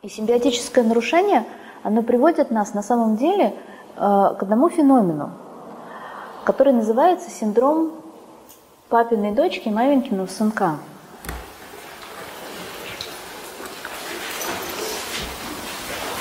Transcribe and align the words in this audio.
И 0.00 0.08
симбиотическое 0.08 0.84
нарушение, 0.84 1.44
оно 1.82 2.04
приводит 2.04 2.52
нас 2.52 2.72
на 2.72 2.84
самом 2.84 3.16
деле 3.16 3.46
э, 3.46 3.98
к 3.98 4.38
одному 4.40 4.68
феномену, 4.68 5.32
который 6.44 6.72
называется 6.72 7.28
синдром 7.30 7.90
папиной 8.88 9.32
дочки 9.32 9.68
маменькиного 9.68 10.28
сынка. 10.28 10.76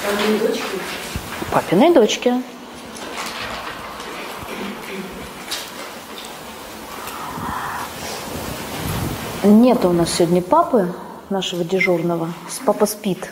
Папиной 0.03 0.39
дочки? 0.39 0.63
Папиной 1.53 1.93
дочки. 1.93 2.43
Нет 9.43 9.85
у 9.85 9.91
нас 9.91 10.11
сегодня 10.13 10.41
папы 10.41 10.91
нашего 11.29 11.63
дежурного. 11.63 12.33
Папа 12.65 12.87
спит. 12.87 13.31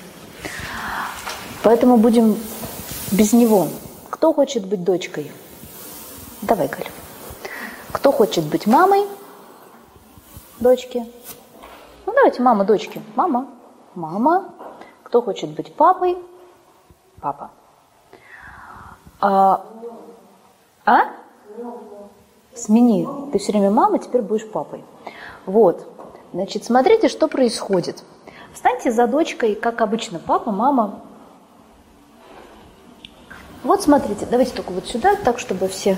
Поэтому 1.65 1.97
будем 1.97 2.37
без 3.11 3.33
него. 3.33 3.67
Кто 4.11 4.33
хочет 4.33 4.67
быть 4.67 4.83
дочкой? 4.83 5.31
Давай, 6.43 6.67
Галь. 6.67 6.87
Кто 7.91 8.11
хочет 8.11 8.43
быть 8.43 8.67
мамой 8.67 9.07
дочки? 10.59 11.03
Ну, 12.05 12.13
давайте 12.13 12.43
мама 12.43 12.65
дочки. 12.65 13.01
Мама. 13.15 13.47
Мама. 13.95 14.45
Кто 15.01 15.23
хочет 15.23 15.49
быть 15.49 15.73
папой? 15.73 16.19
Папа. 17.19 17.49
А? 19.19 19.65
а? 20.85 20.99
Смени. 22.53 23.07
Ты 23.31 23.39
все 23.39 23.53
время 23.53 23.71
мама, 23.71 23.97
теперь 23.97 24.21
будешь 24.21 24.47
папой. 24.47 24.83
Вот. 25.47 25.83
Значит, 26.31 26.63
смотрите, 26.63 27.09
что 27.09 27.27
происходит. 27.27 28.03
Встаньте 28.53 28.91
за 28.91 29.07
дочкой, 29.07 29.55
как 29.55 29.81
обычно, 29.81 30.19
папа, 30.19 30.51
мама. 30.51 31.01
Вот 33.65 33.81
смотрите, 33.81 34.27
давайте 34.29 34.53
только 34.53 34.71
вот 34.71 34.85
сюда, 34.85 35.15
так, 35.15 35.39
чтобы 35.39 35.67
все 35.67 35.97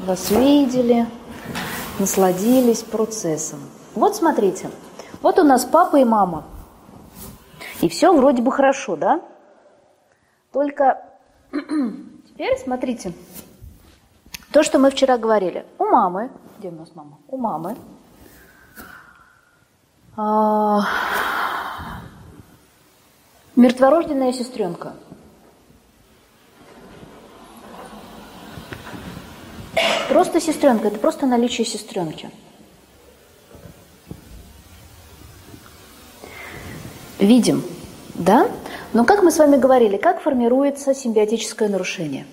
вас 0.00 0.30
видели, 0.30 1.06
насладились 1.98 2.82
процессом. 2.82 3.60
Вот 3.94 4.14
смотрите, 4.14 4.70
вот 5.22 5.38
у 5.38 5.42
нас 5.42 5.64
папа 5.64 5.96
и 5.96 6.04
мама. 6.04 6.44
И 7.80 7.88
все 7.88 8.12
вроде 8.12 8.42
бы 8.42 8.52
хорошо, 8.52 8.96
да? 8.96 9.22
Только 10.52 11.02
теперь 11.50 12.58
смотрите, 12.58 13.14
то, 14.52 14.62
что 14.62 14.78
мы 14.78 14.90
вчера 14.90 15.16
говорили. 15.16 15.64
У 15.78 15.86
мамы, 15.86 16.30
где 16.58 16.68
у 16.68 16.72
нас 16.72 16.90
мама? 16.94 17.20
У 17.26 17.38
мамы 17.38 17.74
а, 20.14 20.82
мертворожденная 23.56 24.34
сестренка. 24.34 24.92
Просто 30.22 30.40
сестренка, 30.40 30.86
это 30.86 31.00
просто 31.00 31.26
наличие 31.26 31.66
сестренки. 31.66 32.30
Видим, 37.18 37.64
да? 38.14 38.48
Но 38.92 39.04
как 39.04 39.24
мы 39.24 39.32
с 39.32 39.38
вами 39.38 39.56
говорили, 39.56 39.96
как 39.96 40.20
формируется 40.20 40.94
симбиотическое 40.94 41.68
нарушение? 41.68 42.24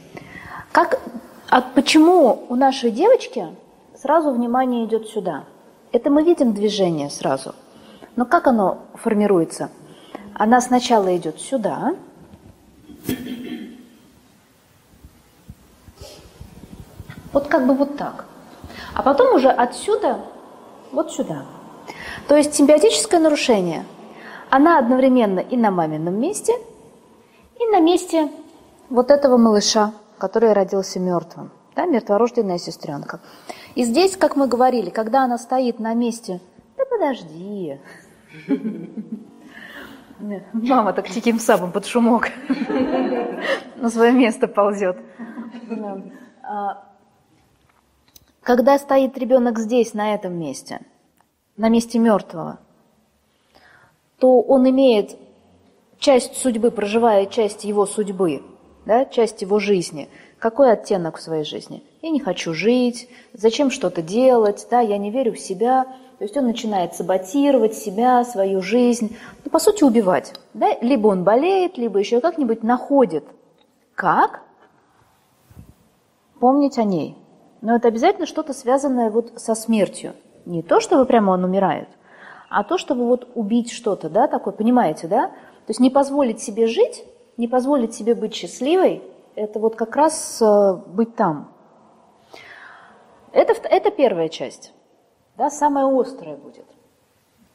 Как, 0.72 1.02
а 1.50 1.62
почему 1.62 2.46
у 2.50 2.56
нашей 2.56 2.92
девочки 2.92 3.48
сразу 4.00 4.32
внимание 4.32 4.86
идет 4.86 5.08
сюда? 5.08 5.46
Это 5.92 6.12
мы 6.12 6.24
видим 6.24 6.54
движение 6.54 7.10
сразу– 7.10 7.56
но 8.16 8.26
как 8.26 8.48
оно 8.48 8.80
формируется? 8.96 9.70
Она 10.34 10.60
сначала 10.60 11.16
идет 11.16 11.40
сюда, 11.40 11.96
вот 17.34 17.48
как 17.48 17.66
бы 17.68 17.74
вот 17.74 17.98
так, 17.98 18.26
а 18.94 19.04
потом 19.04 19.36
уже 19.36 19.50
отсюда 19.50 20.20
вот 20.92 21.12
сюда. 21.12 21.46
То 22.28 22.36
есть 22.36 22.54
симбиотическое 22.54 23.20
нарушение, 23.20 23.86
она 24.50 24.80
одновременно 24.80 25.40
и 25.40 25.58
на 25.58 25.72
мамином 25.72 26.20
месте, 26.20 26.54
и 27.60 27.66
на 27.68 27.80
месте 27.80 28.30
вот 28.90 29.12
этого 29.12 29.38
малыша, 29.38 29.94
который 30.18 30.54
родился 30.54 31.00
мертвым, 31.00 31.52
да, 31.76 31.86
мертворожденная 31.86 32.58
сестренка. 32.58 33.20
И 33.76 33.84
здесь, 33.84 34.18
как 34.18 34.36
мы 34.36 34.48
говорили, 34.48 34.90
когда 34.90 35.24
она 35.24 35.38
стоит 35.38 35.80
на 35.80 35.94
месте, 35.94 36.40
да 36.78 36.84
подожди, 36.86 37.80
Мама 40.54 40.94
так 40.94 41.08
тихим 41.08 41.40
сабом 41.40 41.72
под 41.72 41.86
шумок 41.86 42.30
на 43.78 43.90
свое 43.90 44.12
место 44.12 44.48
ползет. 44.48 44.98
Когда 48.50 48.80
стоит 48.80 49.16
ребенок 49.16 49.60
здесь, 49.60 49.94
на 49.94 50.16
этом 50.16 50.34
месте, 50.34 50.80
на 51.56 51.70
месте 51.70 52.00
мертвого, 52.00 52.58
то 54.18 54.42
он 54.42 54.68
имеет 54.68 55.16
часть 56.00 56.36
судьбы, 56.36 56.72
проживая 56.72 57.28
часть 57.28 57.64
его 57.64 57.86
судьбы, 57.86 58.42
да, 58.88 59.06
часть 59.06 59.44
его 59.44 59.60
жизни. 59.60 60.10
Какой 60.40 60.72
оттенок 60.72 61.18
в 61.18 61.22
своей 61.22 61.44
жизни? 61.44 61.84
Я 62.02 62.10
не 62.10 62.20
хочу 62.20 62.56
жить, 62.56 63.08
зачем 63.34 63.70
что-то 63.70 64.02
делать, 64.02 64.66
да, 64.72 64.80
я 64.80 64.98
не 64.98 65.12
верю 65.12 65.34
в 65.34 65.40
себя– 65.40 65.86
то 66.18 66.26
есть 66.26 66.36
он 66.36 66.48
начинает 66.48 66.96
саботировать 66.96 67.76
себя, 67.76 68.26
свою 68.26 68.62
жизнь, 68.62 69.16
ну, 69.46 69.52
по 69.52 69.60
сути, 69.60 69.86
убивать. 69.86 70.34
Да? 70.54 70.76
Либо 70.82 71.08
он 71.08 71.24
болеет, 71.24 71.78
либо 71.78 71.98
еще 72.00 72.20
как-нибудь 72.20 72.62
находит. 72.62 73.24
Как? 73.96 74.42
Помнить 76.42 76.78
о 76.78 76.84
ней. 76.84 77.16
Но 77.62 77.76
это 77.76 77.88
обязательно 77.88 78.26
что-то 78.26 78.54
связанное 78.54 79.10
вот 79.10 79.34
со 79.38 79.56
смертью. 79.56 80.14
Не 80.46 80.64
то, 80.64 80.80
чтобы 80.80 81.06
прямо 81.06 81.32
он 81.32 81.44
умирает, 81.44 81.90
а 82.50 82.64
то, 82.64 82.78
чтобы 82.78 83.06
вот 83.06 83.30
убить 83.36 83.72
что-то, 83.72 84.10
да, 84.10 84.28
такое, 84.28 84.54
понимаете, 84.54 85.08
да? 85.08 85.28
То 85.28 85.70
есть 85.70 85.80
не 85.80 85.90
позволить 85.90 86.42
себе 86.42 86.68
жить, 86.68 87.04
не 87.38 87.48
позволить 87.48 87.94
себе 87.94 88.16
быть 88.16 88.34
счастливой, 88.34 89.04
это 89.36 89.60
вот 89.60 89.76
как 89.76 89.96
раз 89.96 90.42
э, 90.42 90.74
быть 90.88 91.16
там. 91.16 91.52
Это, 93.32 93.54
это 93.68 93.92
первая 93.92 94.30
часть 94.30 94.74
да, 95.40 95.50
самая 95.50 95.86
острая 95.86 96.36
будет. 96.36 96.66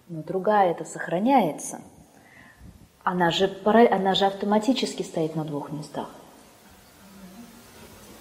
Но 0.09 0.22
другая 0.22 0.71
это 0.71 0.86
сохраняется. 0.86 1.82
Она 3.03 3.31
же, 3.31 3.54
она 3.65 4.15
же 4.15 4.25
автоматически 4.25 5.03
стоит 5.03 5.36
на 5.36 5.44
двух 5.44 5.71
местах. 5.71 6.09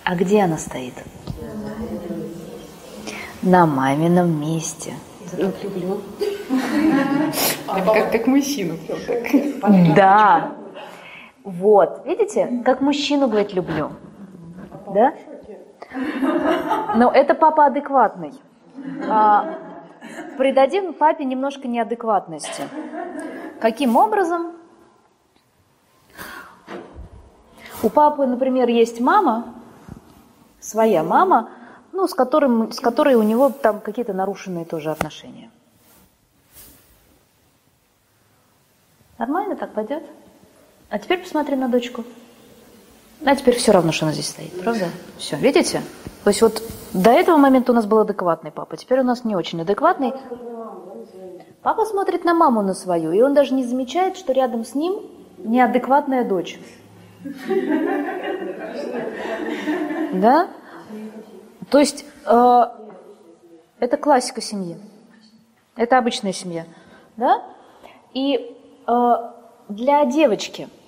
А 0.04 0.16
где 0.16 0.42
она 0.42 0.58
стоит? 0.58 0.94
На 3.44 3.66
мамином 3.66 4.40
месте. 4.40 4.94
люблю. 5.64 6.02
Как, 7.68 8.12
как 8.12 8.28
мужчину. 8.28 8.78
Да. 9.96 10.54
Вот, 11.44 12.06
видите, 12.06 12.62
как 12.64 12.82
мужчину 12.82 13.28
говорить 13.28 13.54
люблю. 13.54 13.92
Да? 14.94 15.14
Но 16.96 17.12
это 17.12 17.36
папа 17.36 17.66
адекватный 17.66 18.34
а, 19.10 19.56
придадим 20.38 20.94
папе 20.94 21.26
немножко 21.26 21.68
неадекватности. 21.68 22.64
Каким 23.60 23.96
образом? 23.96 24.54
У 27.82 27.90
папы, 27.90 28.26
например, 28.26 28.70
есть 28.70 29.02
мама, 29.02 29.54
своя 30.60 31.04
мама, 31.04 31.50
ну, 31.94 32.08
с, 32.08 32.14
которым, 32.14 32.72
с 32.72 32.80
которой 32.80 33.16
у 33.16 33.24
него 33.24 33.50
там 33.50 33.80
какие-то 33.80 34.14
нарушенные 34.14 34.66
тоже 34.66 34.92
отношения. 34.92 35.50
Нормально 39.18 39.56
так 39.56 39.74
пойдет? 39.74 40.04
А 40.90 41.00
теперь 41.00 41.20
посмотри 41.20 41.56
на 41.56 41.70
дочку. 41.70 42.04
А 43.26 43.36
теперь 43.36 43.56
все 43.56 43.72
равно, 43.72 43.92
что 43.92 44.06
она 44.06 44.14
здесь 44.14 44.28
стоит, 44.28 44.62
правда? 44.62 44.90
Все, 45.18 45.38
видите? 45.38 45.82
То 46.24 46.30
есть 46.30 46.42
вот 46.42 46.62
до 46.94 47.12
этого 47.12 47.38
момента 47.38 47.72
у 47.72 47.76
нас 47.76 47.86
был 47.86 48.00
адекватный 48.00 48.52
папа, 48.52 48.76
теперь 48.76 49.00
у 49.00 49.04
нас 49.04 49.24
не 49.24 49.36
очень 49.36 49.62
адекватный. 49.62 50.14
Папа 51.62 51.86
смотрит 51.86 52.26
на 52.26 52.34
маму 52.34 52.62
на 52.62 52.74
свою, 52.74 53.14
и 53.14 53.22
он 53.22 53.34
даже 53.34 53.54
не 53.54 53.64
замечает, 53.64 54.18
что 54.18 54.34
рядом 54.34 54.66
с 54.66 54.76
ним 54.76 55.00
неадекватная 55.38 56.26
дочь. 56.26 56.60
Да? 60.14 60.50
То 61.70 61.80
есть 61.80 62.06
э, 62.26 62.66
это 63.80 63.98
классика 63.98 64.42
семьи. 64.42 64.78
Это 65.76 65.98
обычная 65.98 66.34
семья. 66.34 66.66
Да? 67.18 67.44
И 68.14 68.56
э, 68.88 69.14
для 69.70 70.06
девочки– 70.06 70.70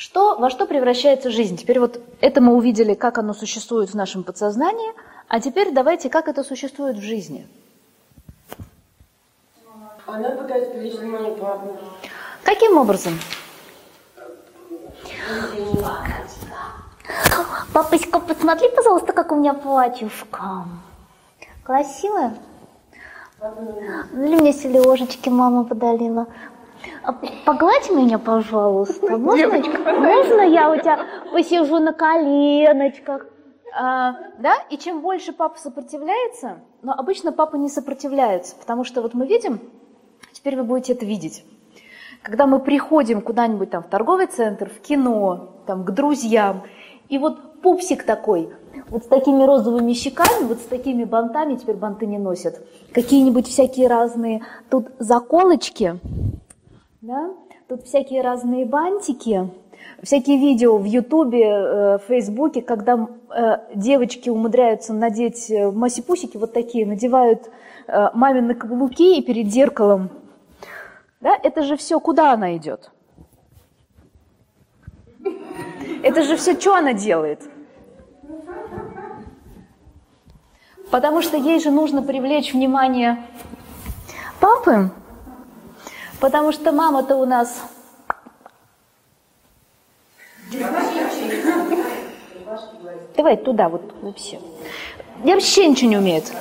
что, 0.00 0.38
во 0.38 0.48
что 0.48 0.64
превращается 0.64 1.30
жизнь? 1.30 1.58
Теперь 1.58 1.78
вот 1.78 2.00
это 2.22 2.40
мы 2.40 2.54
увидели, 2.54 2.94
как 2.94 3.18
оно 3.18 3.34
существует 3.34 3.90
в 3.90 3.94
нашем 3.94 4.24
подсознании, 4.24 4.92
а 5.28 5.40
теперь 5.40 5.72
давайте, 5.72 6.08
как 6.08 6.26
это 6.26 6.42
существует 6.42 6.96
в 6.96 7.02
жизни. 7.02 7.46
Она 10.06 10.30
пытается 10.30 10.70
привлечь 10.70 10.94
внимание 10.94 11.36
папы. 11.36 11.78
Каким 12.42 12.78
образом? 12.78 13.12
Папочка, 17.72 18.18
посмотри, 18.18 18.68
пожалуйста, 18.74 19.12
как 19.12 19.30
у 19.30 19.36
меня 19.36 19.54
платьюшко. 19.54 20.64
Красивое? 21.62 22.34
Или 24.12 24.36
мне 24.36 24.52
сележечки 24.52 25.28
мама 25.28 25.64
подарила. 25.64 26.26
А 27.04 27.12
Погладь 27.44 27.90
меня, 27.90 28.18
пожалуйста. 28.18 29.16
Можно, 29.16 29.58
можно 30.00 30.40
я 30.40 30.70
у 30.70 30.76
тебя 30.76 31.06
посижу 31.32 31.78
на 31.78 31.92
коленочках? 31.92 33.26
А, 33.78 34.16
да, 34.38 34.54
и 34.68 34.76
чем 34.76 35.00
больше 35.00 35.32
папа 35.32 35.56
сопротивляется, 35.58 36.58
но 36.82 36.92
обычно 36.92 37.30
папа 37.30 37.54
не 37.54 37.68
сопротивляется, 37.68 38.56
потому 38.56 38.82
что 38.82 39.00
вот 39.00 39.14
мы 39.14 39.26
видим, 39.26 39.60
теперь 40.32 40.56
вы 40.56 40.64
будете 40.64 40.94
это 40.94 41.06
видеть. 41.06 41.44
Когда 42.22 42.46
мы 42.46 42.58
приходим 42.58 43.20
куда-нибудь 43.20 43.70
там 43.70 43.84
в 43.84 43.88
торговый 43.88 44.26
центр, 44.26 44.68
в 44.68 44.80
кино, 44.80 45.62
там 45.66 45.84
к 45.84 45.90
друзьям, 45.92 46.64
и 47.10 47.18
вот 47.18 47.60
пупсик 47.60 48.04
такой, 48.04 48.48
вот 48.88 49.04
с 49.04 49.06
такими 49.06 49.42
розовыми 49.44 49.92
щеками, 49.92 50.46
вот 50.46 50.58
с 50.58 50.64
такими 50.64 51.04
бантами, 51.04 51.56
теперь 51.56 51.76
банты 51.76 52.06
не 52.06 52.18
носят, 52.18 52.64
какие-нибудь 52.92 53.48
всякие 53.48 53.88
разные 53.88 54.42
тут 54.70 54.88
заколочки, 54.98 55.98
да, 57.02 57.30
тут 57.68 57.82
всякие 57.82 58.22
разные 58.22 58.64
бантики, 58.64 59.50
всякие 60.02 60.38
видео 60.38 60.78
в 60.78 60.84
Ютубе, 60.84 61.44
э, 61.44 61.98
в 61.98 62.02
Фейсбуке, 62.08 62.62
когда 62.62 63.08
э, 63.34 63.58
девочки 63.74 64.30
умудряются 64.30 64.94
надеть 64.94 65.50
э, 65.50 65.70
масипусики 65.70 66.36
вот 66.36 66.52
такие, 66.52 66.86
надевают 66.86 67.50
мамины 68.14 68.54
каблуки 68.54 69.18
и 69.18 69.22
перед 69.22 69.48
зеркалом. 69.48 70.10
Да, 71.20 71.36
это 71.42 71.64
же 71.64 71.76
все, 71.76 71.98
куда 71.98 72.32
она 72.32 72.56
идет? 72.56 72.92
Это 76.02 76.22
же 76.22 76.36
все, 76.36 76.58
что 76.58 76.74
она 76.74 76.92
делает? 76.92 77.42
Потому 80.90 81.22
что 81.22 81.36
ей 81.36 81.60
же 81.60 81.70
нужно 81.70 82.02
привлечь 82.02 82.52
внимание 82.52 83.24
папы, 84.40 84.90
потому 86.20 86.52
что 86.52 86.72
мама-то 86.72 87.16
у 87.16 87.26
нас 87.26 87.62
Давай 93.16 93.36
туда, 93.36 93.68
вот 93.68 93.82
вообще. 94.02 94.40
Я 95.22 95.34
вообще 95.34 95.68
ничего 95.68 95.90
не 95.90 95.98
умеет. 95.98 96.32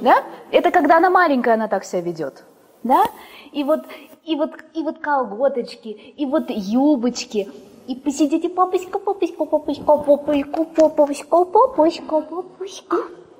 Да? 0.00 0.22
Это 0.50 0.70
когда 0.70 0.98
она 0.98 1.08
маленькая, 1.08 1.54
она 1.54 1.68
так 1.68 1.84
себя 1.84 2.02
ведет. 2.02 2.44
Да? 2.82 3.04
И 3.52 3.64
вот, 3.64 3.84
и 4.24 4.36
вот, 4.36 4.52
и 4.74 4.82
вот 4.82 4.98
колготочки, 4.98 5.88
и 5.88 6.26
вот 6.26 6.50
юбочки. 6.50 7.48
И 7.86 7.96
посидите, 7.96 8.48
папочка, 8.48 8.98
папочка, 8.98 9.44
папочка, 9.44 9.84
папочка, 9.84 10.88
папочка, 10.88 11.44
папочка, 11.44 12.20
папочка. 12.22 12.96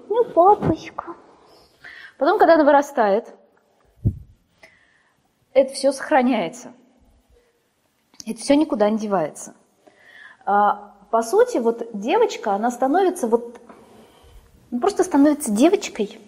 Ну, 0.08 0.24
папочка. 0.24 1.16
Потом, 2.18 2.38
когда 2.38 2.54
она 2.54 2.64
вырастает, 2.64 3.34
это 5.54 5.72
все 5.72 5.92
сохраняется. 5.92 6.72
Это 8.26 8.38
все 8.38 8.56
никуда 8.56 8.90
не 8.90 8.98
девается. 8.98 9.54
А, 10.44 10.94
по 11.10 11.22
сути, 11.22 11.56
вот 11.58 11.88
девочка, 11.94 12.52
она 12.52 12.70
становится 12.70 13.26
вот, 13.26 13.60
ну, 14.70 14.78
просто 14.78 15.04
становится 15.04 15.50
девочкой 15.52 16.20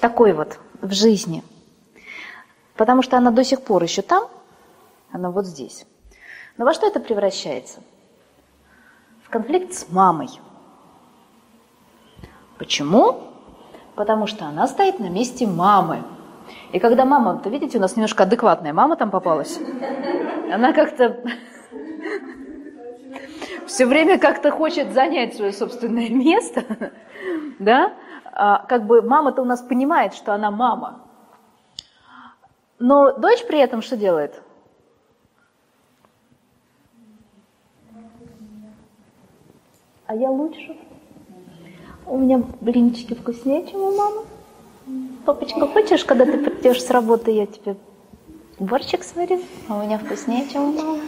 такой 0.00 0.32
вот 0.32 0.60
в 0.80 0.92
жизни. 0.92 1.42
Потому 2.76 3.02
что 3.02 3.16
она 3.16 3.32
до 3.32 3.42
сих 3.42 3.62
пор 3.62 3.82
еще 3.82 4.02
там, 4.02 4.28
она 5.10 5.30
вот 5.30 5.46
здесь. 5.46 5.86
Но 6.58 6.64
во 6.64 6.72
что 6.72 6.86
это 6.86 7.00
превращается? 7.00 7.80
В 9.22 9.30
конфликт 9.30 9.74
с 9.74 9.90
мамой. 9.90 10.28
Почему? 12.58 13.22
Потому 13.94 14.26
что 14.26 14.46
она 14.46 14.66
стоит 14.66 14.98
на 14.98 15.08
месте 15.08 15.46
мамы. 15.46 16.02
И 16.72 16.78
когда 16.78 17.04
мама, 17.04 17.34
вот 17.34 17.46
видите, 17.46 17.78
у 17.78 17.80
нас 17.80 17.96
немножко 17.96 18.22
адекватная 18.22 18.72
мама 18.72 18.96
там 18.96 19.10
попалась, 19.10 19.58
она 20.50 20.72
как-то 20.72 21.22
все 23.66 23.86
время 23.86 24.18
как-то 24.18 24.50
хочет 24.50 24.92
занять 24.92 25.36
свое 25.36 25.52
собственное 25.52 26.08
место, 26.08 26.92
да, 27.58 27.94
а, 28.32 28.64
как 28.66 28.86
бы 28.86 29.02
мама-то 29.02 29.42
у 29.42 29.44
нас 29.44 29.60
понимает, 29.60 30.14
что 30.14 30.32
она 30.32 30.50
мама. 30.50 31.00
Но 32.78 33.12
дочь 33.12 33.44
при 33.46 33.58
этом 33.58 33.82
что 33.82 33.96
делает? 33.96 34.42
А 40.06 40.14
я 40.14 40.30
лучше. 40.30 40.76
У 42.06 42.16
меня 42.16 42.40
блинчики 42.60 43.14
вкуснее, 43.14 43.66
чем 43.66 43.80
у 43.80 43.96
мамы. 43.96 44.22
Папочка, 45.24 45.66
хочешь, 45.66 46.04
когда 46.04 46.24
ты 46.24 46.38
придешь 46.38 46.82
с 46.82 46.90
работы, 46.90 47.32
я 47.32 47.46
тебе 47.46 47.76
борщик 48.60 49.02
сварю, 49.02 49.40
а 49.68 49.78
у 49.78 49.82
меня 49.82 49.98
вкуснее, 49.98 50.48
чем 50.48 50.62
у 50.62 50.72
мамы. 50.72 51.00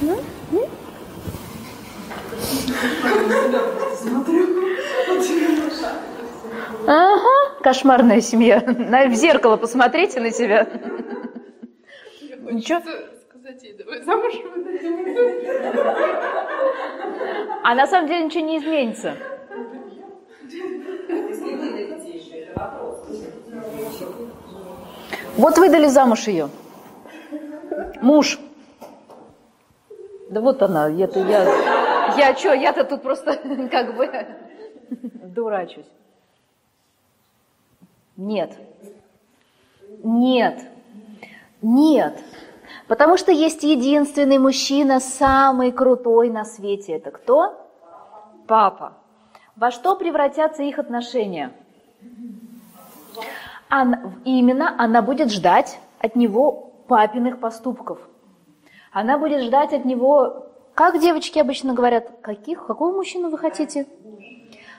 Ну, 0.00 0.18
ну. 0.50 0.66
Ага, 6.86 7.60
кошмарная 7.62 8.22
семья. 8.22 8.62
На, 8.66 9.06
в 9.08 9.14
зеркало 9.14 9.58
посмотрите 9.58 10.20
на 10.20 10.30
себя. 10.30 10.66
Ничего. 12.50 12.80
сказать 13.28 13.62
ей, 13.62 13.74
давай 13.74 14.02
замуж 14.02 14.32
А 17.70 17.74
на 17.76 17.86
самом 17.86 18.08
деле 18.08 18.24
ничего 18.24 18.44
не 18.44 18.58
изменится. 18.58 19.16
Вот 25.36 25.56
выдали 25.56 25.86
замуж 25.86 26.26
ее. 26.26 26.48
Муж. 28.02 28.40
Да 30.30 30.40
вот 30.40 30.60
она, 30.62 30.90
это 30.90 31.20
я. 31.20 31.44
Я 32.16 32.34
что, 32.36 32.54
я-то 32.54 32.82
тут 32.82 33.02
просто 33.02 33.36
как 33.70 33.96
бы 33.96 34.26
дурачусь. 35.32 35.86
Нет. 38.16 38.50
Нет. 40.02 40.60
Нет. 41.62 42.18
Потому 42.88 43.16
что 43.16 43.30
есть 43.30 43.62
единственный 43.62 44.38
мужчина, 44.38 44.98
самый 44.98 45.70
крутой 45.70 46.30
на 46.30 46.44
свете. 46.44 46.94
Это 46.94 47.12
кто? 47.12 47.59
Папа. 48.50 48.94
Во 49.54 49.70
что 49.70 49.94
превратятся 49.94 50.64
их 50.64 50.80
отношения? 50.80 51.52
Она, 53.68 54.12
именно 54.24 54.74
она 54.76 55.02
будет 55.02 55.30
ждать 55.30 55.78
от 56.00 56.16
него 56.16 56.72
папиных 56.88 57.38
поступков. 57.38 58.00
Она 58.90 59.18
будет 59.18 59.42
ждать 59.42 59.72
от 59.72 59.84
него, 59.84 60.48
как 60.74 61.00
девочки 61.00 61.38
обычно 61.38 61.74
говорят, 61.74 62.10
каких, 62.22 62.66
какого 62.66 62.92
мужчину 62.92 63.30
вы 63.30 63.38
хотите? 63.38 63.86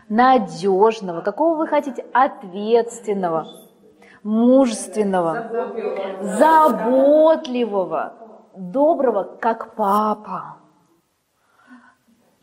Надежного. 0.09 1.21
Какого 1.21 1.55
вы 1.55 1.65
хотите? 1.65 2.05
Ответственного, 2.11 3.47
мужественного, 4.21 5.79
заботливого, 6.23 8.15
доброго, 8.53 9.23
как 9.39 9.75
папа. 9.75 10.57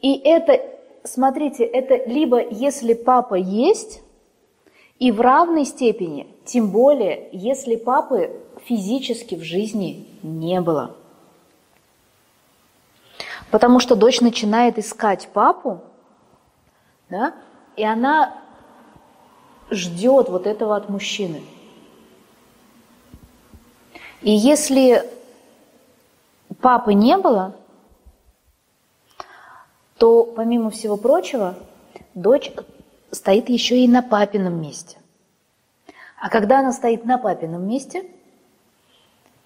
И 0.00 0.16
это, 0.16 0.77
смотрите, 1.05 1.64
это 1.64 2.09
либо 2.09 2.40
если 2.49 2.95
папа 2.95 3.35
есть, 3.35 4.02
и 4.99 5.12
в 5.12 5.21
равной 5.21 5.64
степени, 5.64 6.26
тем 6.45 6.71
более, 6.71 7.28
если 7.33 7.76
папы 7.76 8.40
физически 8.64 9.37
в 9.37 9.43
жизни 9.43 10.07
не 10.23 10.61
было. 10.61 10.97
Потому 13.50 13.81
что 13.81 13.97
дочь 13.97 14.21
начинает 14.21 14.78
искать 14.78 15.28
папу, 15.33 15.81
да, 17.09 17.35
и 17.76 17.85
она 17.85 18.35
ждет 19.71 20.28
вот 20.28 20.47
этого 20.47 20.76
от 20.76 20.88
мужчины. 20.88 21.43
И 24.21 24.31
если 24.31 25.05
папы 26.61 26.95
не 26.95 27.17
было, 27.17 27.55
то, 29.99 30.25
помимо 30.25 30.71
всего 30.71 30.97
прочего, 30.97 31.57
дочь 32.14 32.52
стоит 33.11 33.49
еще 33.49 33.78
и 33.78 33.88
на 33.88 34.02
папином 34.02 34.61
месте. 34.61 34.97
А 36.21 36.31
когда 36.31 36.61
она 36.61 36.73
стоит 36.73 37.05
на 37.05 37.19
папином 37.19 37.69
месте, 37.69 38.05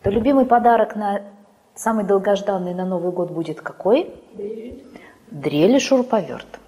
то 0.02 0.10
любимый 0.10 0.46
подарок 0.46 0.94
на 0.96 1.22
самый 1.74 2.04
долгожданный 2.04 2.74
на 2.74 2.84
Новый 2.84 3.12
год 3.12 3.30
будет 3.30 3.60
какой? 3.60 4.10
Дрель. 4.34 4.82
Дрель 5.30 5.76
и 5.76 5.78
шуруповерт. 5.78 6.60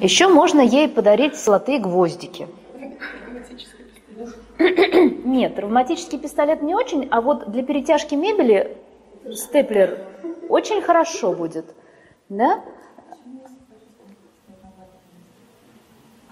Еще 0.00 0.26
можно 0.28 0.60
ей 0.60 0.88
подарить 0.88 1.36
золотые 1.36 1.78
гвоздики. 1.78 2.48
Нет, 4.58 5.56
травматический 5.56 6.18
пистолет 6.18 6.62
не 6.62 6.74
очень, 6.74 7.08
а 7.10 7.20
вот 7.20 7.50
для 7.50 7.62
перетяжки 7.62 8.14
мебели 8.14 8.76
степлер 9.34 9.98
очень 10.52 10.82
хорошо 10.82 11.32
будет. 11.32 11.64
Да? 12.28 12.60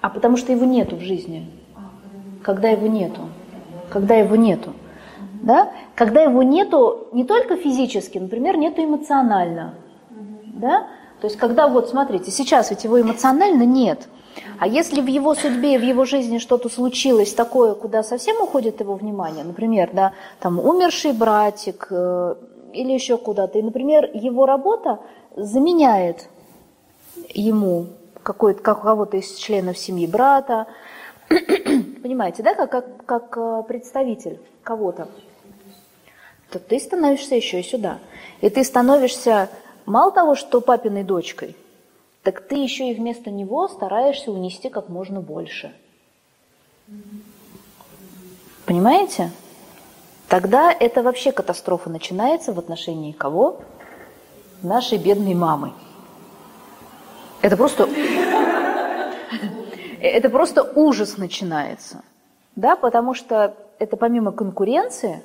А 0.02 0.10
потому 0.10 0.36
что 0.36 0.52
его 0.52 0.66
нету 0.66 0.96
в 0.96 1.00
жизни. 1.00 1.50
Когда 2.42 2.68
его 2.68 2.86
нету. 2.86 3.22
Когда 3.90 4.16
его 4.16 4.36
нету. 4.36 4.72
Да? 5.42 5.72
Когда 5.94 6.20
его 6.22 6.42
нету 6.42 7.08
не 7.12 7.24
только 7.24 7.56
физически, 7.56 8.18
например, 8.18 8.56
нету 8.58 8.84
эмоционально. 8.84 9.74
Да? 10.44 10.86
То 11.20 11.26
есть 11.26 11.36
когда 11.36 11.68
вот, 11.68 11.88
смотрите, 11.88 12.30
сейчас 12.30 12.70
ведь 12.70 12.84
его 12.84 13.00
эмоционально 13.00 13.64
нет. 13.64 14.06
А 14.58 14.66
если 14.66 15.00
в 15.00 15.06
его 15.06 15.34
судьбе, 15.34 15.78
в 15.78 15.82
его 15.82 16.04
жизни 16.04 16.38
что-то 16.38 16.68
случилось 16.68 17.32
такое, 17.32 17.74
куда 17.74 18.02
совсем 18.02 18.40
уходит 18.42 18.80
его 18.80 18.94
внимание, 18.94 19.44
например, 19.44 19.90
да, 19.92 20.12
там 20.38 20.60
умерший 20.60 21.12
братик 21.12 21.88
э, 21.90 22.34
или 22.72 22.92
еще 22.92 23.18
куда-то, 23.18 23.58
и, 23.58 23.62
например, 23.62 24.10
его 24.12 24.46
работа 24.46 25.00
заменяет 25.36 26.28
ему 27.28 27.86
какой-то, 28.22 28.62
кого-то 28.62 29.16
из 29.16 29.34
членов 29.36 29.78
семьи 29.78 30.06
брата, 30.06 30.66
понимаете, 31.28 32.42
да, 32.42 32.54
как, 32.54 32.70
как, 32.70 33.06
как 33.06 33.36
э, 33.36 33.62
представитель 33.66 34.40
кого-то, 34.62 35.08
то 36.50 36.58
ты 36.58 36.78
становишься 36.80 37.36
еще 37.36 37.60
и 37.60 37.62
сюда. 37.62 37.98
И 38.40 38.50
ты 38.50 38.64
становишься 38.64 39.48
мало 39.86 40.10
того, 40.12 40.34
что 40.34 40.60
папиной 40.60 41.04
дочкой, 41.04 41.56
так 42.22 42.46
ты 42.46 42.56
еще 42.56 42.90
и 42.90 42.94
вместо 42.94 43.30
него 43.30 43.68
стараешься 43.68 44.32
унести 44.32 44.68
как 44.68 44.88
можно 44.88 45.20
больше. 45.20 45.72
Понимаете? 48.66 49.30
Тогда 50.30 50.72
это 50.72 51.02
вообще 51.02 51.32
катастрофа 51.32 51.90
начинается 51.90 52.52
в 52.52 52.58
отношении 52.60 53.10
кого? 53.10 53.62
Нашей 54.62 54.96
бедной 54.96 55.34
мамы. 55.34 55.72
Это 57.42 57.56
просто... 57.56 57.88
Это 60.00 60.30
просто 60.30 60.62
ужас 60.76 61.18
начинается. 61.18 62.02
Да, 62.56 62.76
потому 62.76 63.12
что 63.12 63.54
это 63.78 63.98
помимо 63.98 64.32
конкуренции, 64.32 65.22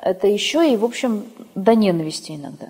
это 0.00 0.26
еще 0.26 0.72
и, 0.72 0.76
в 0.76 0.86
общем, 0.86 1.26
до 1.54 1.74
ненависти 1.74 2.32
иногда. 2.32 2.68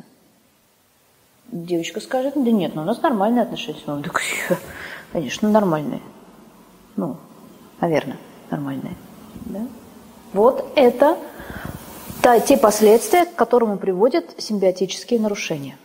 Девочка 1.53 2.01
скажет, 2.01 2.35
да 2.35 2.51
нет, 2.51 2.75
ну 2.75 2.83
у 2.83 2.85
нас 2.85 3.01
нормальные 3.01 3.43
отношения. 3.43 3.79
Он 3.87 4.03
такой, 4.03 4.23
конечно, 5.13 5.49
нормальные. 5.49 6.03
Ну, 6.97 7.17
наверное, 7.81 8.17
нормальные. 8.51 8.97
Да? 9.47 9.61
Вот 10.33 10.73
это 10.77 11.19
та, 12.23 12.41
те 12.41 12.57
последствия, 12.57 13.25
к 13.25 13.35
которым 13.35 13.79
приводят 13.79 14.27
симбиотические 14.39 15.21
нарушения. 15.21 15.77